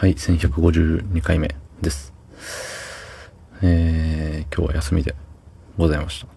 [0.00, 2.14] はい、1152回目です。
[3.62, 5.16] えー、今日は休みで
[5.76, 6.28] ございました。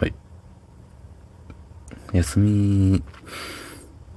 [0.00, 0.14] はい。
[2.14, 3.02] 休み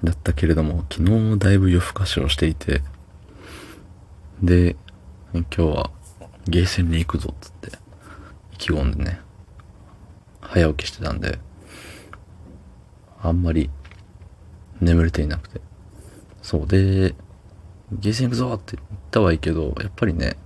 [0.01, 2.81] だったけれども、昨日だいぶ夜更かしをしていて、
[4.41, 4.77] で、
[5.33, 5.91] 今日は
[6.47, 7.77] ゲーセンに行くぞっつって
[8.53, 9.19] 意気込んでね、
[10.39, 11.37] 早起きしてたんで、
[13.21, 13.69] あんまり
[14.79, 15.59] 眠れていなくて。
[16.41, 17.13] そうで、
[17.91, 20.37] ゲーセン行くぞって言ったはいいけど、やっぱりね、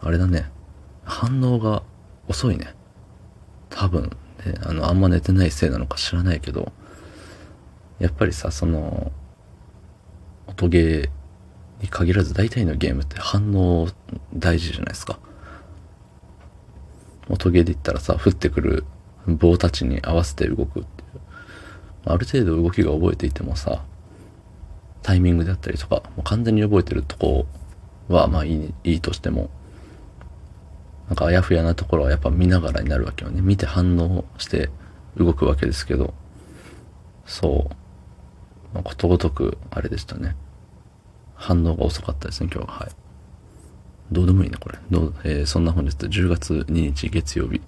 [0.00, 0.50] あれだね、
[1.04, 1.82] 反応が
[2.28, 2.74] 遅いね。
[3.70, 4.04] 多分、
[4.44, 6.72] ね、あの、あんま寝てないせいなのか知らないけど、
[7.98, 9.12] やっぱりさ、その、
[10.46, 11.10] 音ゲー
[11.80, 13.88] に限らず大体のゲームって反応
[14.34, 15.18] 大事じゃないですか。
[17.30, 18.84] 音ゲーで言ったらさ、降ってくる
[19.26, 21.20] 棒たちに合わせて動くっていう。
[22.04, 23.82] ある程度動きが覚えていてもさ、
[25.04, 27.46] タイミングであったりとか、もう完全に覚えてるとこ
[28.08, 29.50] はまあいいいいとしても、
[31.08, 33.42] なんかあやふやなところはやっぱ見ながらになるわけよね。
[33.42, 34.70] 見て反応して
[35.18, 36.14] 動くわけですけど、
[37.26, 37.74] そう。
[38.72, 40.36] まあ、ことごとくあれでしたね。
[41.34, 42.74] 反応が遅かったですね、今日は。
[42.74, 42.88] はい。
[44.10, 44.78] どうでもいいね、これ。
[44.90, 47.60] どうえー、そんな本日10月2日月曜日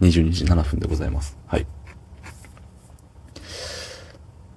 [0.00, 1.38] 22時7分でございます。
[1.46, 1.66] はい。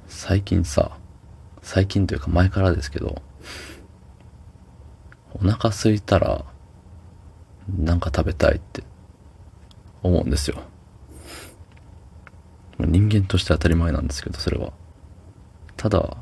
[0.07, 0.97] 最近さ、
[1.75, 3.21] 最近というか前からですけど、
[5.33, 6.45] お腹空いたら、
[7.67, 8.81] なんか食べたいって
[10.01, 10.61] 思うんですよ。
[12.79, 14.71] 人間として当たり前なんですけど、それは。
[15.75, 16.15] ただ、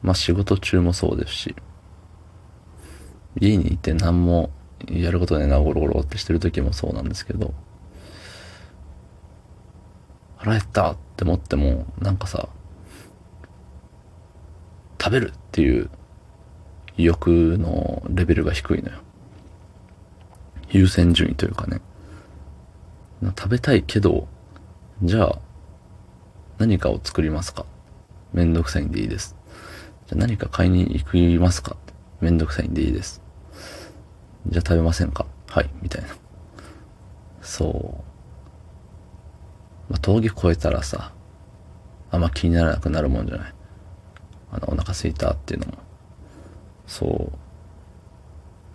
[0.00, 1.54] まあ仕事中もそうですし、
[3.38, 4.48] 家にいて何も
[4.88, 7.52] やることねなゴロゴロってしてる時もそうなんですけど、
[10.38, 12.48] 腹減ったって思っても、なんかさ、
[15.00, 15.88] 食べるっていう
[16.96, 18.98] 欲のレベルが低いのよ。
[20.70, 21.80] 優先順位というかね。
[23.22, 24.28] 食べたいけど、
[25.02, 25.38] じゃあ、
[26.58, 27.64] 何かを作りますか
[28.32, 29.36] めんどくさいんでいいです。
[30.06, 31.76] じゃあ何か買いに行きますか
[32.20, 33.22] めんどくさいんでいいです。
[34.46, 36.08] じゃあ食べませんかはい、みたいな。
[37.40, 38.04] そ
[39.88, 39.92] う。
[39.92, 41.12] まあ、峠越えたらさ、
[42.10, 43.54] あんま気にならなくなるもんじゃない。
[44.52, 45.72] あの、お腹すいたっていうのも。
[46.86, 47.32] そ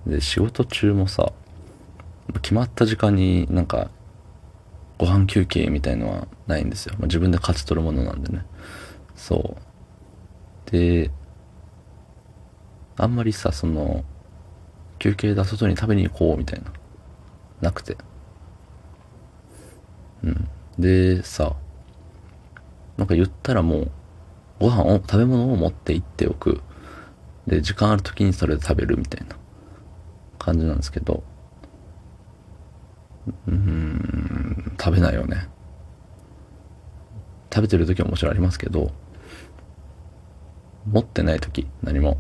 [0.08, 0.10] う。
[0.10, 1.32] で、仕事中もさ、
[2.42, 3.90] 決まった時間になんか、
[4.98, 6.96] ご飯休憩みたいのはないんですよ。
[6.98, 8.46] まあ、自分で勝ち取るものなんでね。
[9.16, 9.58] そ
[10.68, 10.72] う。
[10.72, 11.12] で、
[12.98, 14.04] あんまりさ、その、
[15.00, 16.72] 休憩だ外に食べに行こうみたいな、
[17.62, 17.98] なくて。
[20.24, 20.48] うん。
[20.80, 21.56] で、さ、
[22.98, 23.92] なんか言ったらもう、
[24.60, 26.62] ご飯を、食べ物を持って行っておく。
[27.48, 29.36] で、時間ある時にそれで食べるみたいな
[30.40, 31.24] 感じなんですけど、
[33.48, 35.50] うーん、食べないよね。
[37.54, 38.92] 食べてる時はもちろんありますけど、
[40.92, 42.18] 持ってない時、何も。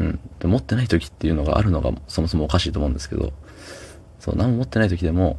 [0.00, 0.20] うん。
[0.40, 3.32] で、持ってない時っていうのがあるのがそもそもおかしいと思うんですけど、
[4.18, 5.38] そう、何も持ってない時でも、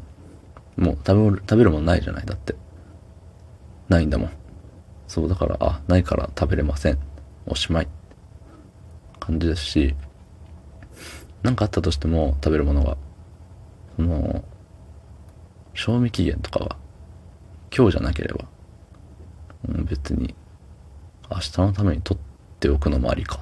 [0.77, 2.25] もう食べる、食べるものないじゃない。
[2.25, 2.55] だって。
[3.89, 4.29] ないんだもん。
[5.13, 6.97] そう、だから、あ、ないから食べれません。
[7.45, 7.87] おしまい。
[9.19, 9.93] 感じですし、
[11.43, 12.97] 何かあったとしても食べるものが、
[13.95, 14.43] その、
[15.75, 16.77] 賞味期限とかは、
[17.71, 18.45] 今日じゃなければ、
[19.69, 20.33] うん、別に、
[21.29, 23.39] 明日のために取っておくのもありかっ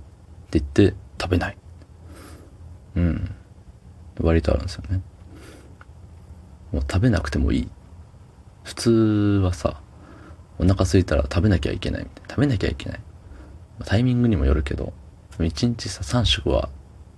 [0.49, 1.57] て言って食べない。
[2.95, 3.33] うん。
[4.19, 5.01] 割とあるんですよね。
[6.73, 7.69] もう食べなくてもいい。
[8.65, 8.91] 普通
[9.41, 9.79] はさ、
[10.61, 12.29] お腹空いたら食べなきゃいけないみたいな。
[12.35, 12.99] 食べなきゃいけない。
[13.83, 14.93] タイミングにもよるけど、
[15.39, 16.69] 1日さ、3食は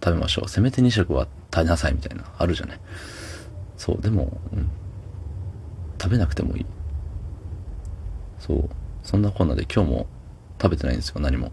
[0.02, 0.50] 食べましょう。
[0.50, 2.80] せめて2食は食べなさいみたいな、あるじゃない。
[3.76, 4.70] そう、でも、うん。
[6.02, 6.66] 食べなくてもいい。
[8.40, 8.70] そう。
[9.04, 10.08] そんなこんなで今日も
[10.62, 11.52] 食べてないんですよ、何も。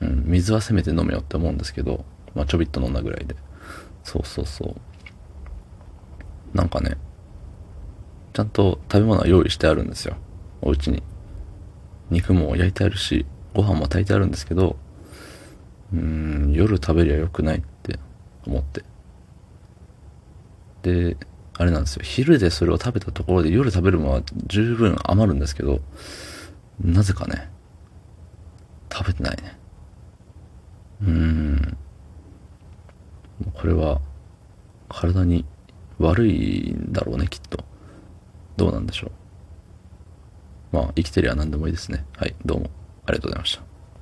[0.00, 3.34] うん、水はせめて飲めよって思うんですけど、まあちょびっと飲んだぐらいで。
[4.04, 4.76] そうそうそ
[6.54, 6.56] う。
[6.56, 6.96] なんかね、
[8.32, 10.16] ちゃんと食べ物は用意してあるんですよ。
[10.62, 11.02] お家に。
[12.10, 13.24] 肉も焼いてあるし、
[13.54, 14.76] ご飯も炊いてあるんですけど、
[15.92, 16.00] うー
[16.48, 17.98] ん、夜食べりゃよくないって
[18.46, 18.84] 思って。
[20.82, 21.16] で、
[21.54, 22.02] あれなんですよ。
[22.02, 25.80] 昼でそれを食べたところで夜食べるものは十分余るんですけど、
[26.82, 27.50] なぜかね、
[28.92, 29.58] 食べてないね。
[31.02, 31.76] うーん。
[33.54, 34.00] これは、
[34.88, 35.44] 体に
[35.98, 37.62] 悪いんだろうね、きっと。
[38.56, 39.19] どうなんでしょう。
[40.72, 42.04] まあ、生きてりゃ何でもいいですね。
[42.16, 42.70] はい、どうも
[43.06, 43.69] ありがとうございました。